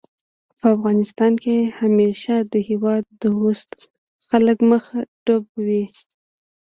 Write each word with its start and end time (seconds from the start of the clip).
په 0.59 0.65
افغانستان 0.75 1.33
کې 1.43 1.55
همېشه 1.79 2.35
د 2.53 2.55
هېواد 2.69 3.03
دوستو 3.21 3.79
خلکو 4.29 4.63
مخه 4.73 4.99
ډب 5.25 5.45
وي 5.65 5.85